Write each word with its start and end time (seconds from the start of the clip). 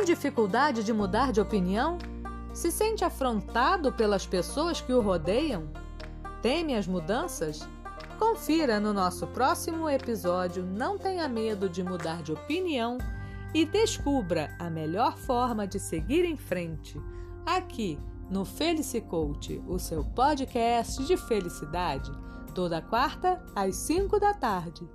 Tem 0.00 0.06
dificuldade 0.06 0.82
de 0.82 0.94
mudar 0.94 1.30
de 1.30 1.42
opinião? 1.42 1.98
Se 2.54 2.72
sente 2.72 3.04
afrontado 3.04 3.92
pelas 3.92 4.26
pessoas 4.26 4.80
que 4.80 4.94
o 4.94 5.02
rodeiam? 5.02 5.68
Teme 6.40 6.74
as 6.74 6.86
mudanças? 6.86 7.68
Confira 8.18 8.80
no 8.80 8.94
nosso 8.94 9.26
próximo 9.26 9.90
episódio 9.90 10.64
Não 10.64 10.96
Tenha 10.96 11.28
Medo 11.28 11.68
de 11.68 11.84
Mudar 11.84 12.22
de 12.22 12.32
Opinião 12.32 12.96
e 13.52 13.66
descubra 13.66 14.56
a 14.58 14.70
melhor 14.70 15.18
forma 15.18 15.66
de 15.66 15.78
seguir 15.78 16.24
em 16.24 16.38
frente 16.38 16.98
aqui 17.44 17.98
no 18.30 18.46
Felice 18.46 19.02
Coach, 19.02 19.62
o 19.68 19.78
seu 19.78 20.02
podcast 20.02 21.04
de 21.04 21.18
felicidade, 21.18 22.10
toda 22.54 22.80
quarta 22.80 23.38
às 23.54 23.76
5 23.76 24.18
da 24.18 24.32
tarde. 24.32 24.88